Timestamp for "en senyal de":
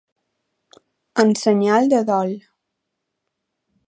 1.23-2.01